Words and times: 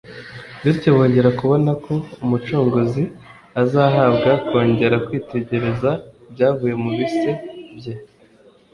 Bityo 0.63 0.89
bongera 0.95 1.29
kubona 1.39 1.71
ko 1.85 1.93
Umucunguzi 2.23 3.03
azahabwa 3.61 4.29
konGera 4.47 4.97
kwitegereza 5.05 5.89
ibyavuye 6.29 6.75
mu 6.83 6.91
bise 6.97 7.29
bye. 7.77 7.93